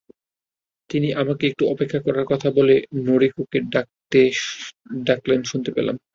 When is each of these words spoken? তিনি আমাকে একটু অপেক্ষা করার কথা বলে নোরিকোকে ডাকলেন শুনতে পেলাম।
তিনি 0.89 1.07
আমাকে 1.21 1.43
একটু 1.47 1.63
অপেক্ষা 1.73 1.99
করার 2.05 2.25
কথা 2.31 2.47
বলে 2.57 2.75
নোরিকোকে 3.05 3.57
ডাকলেন 5.07 5.39
শুনতে 5.43 5.69
পেলাম। 5.75 5.95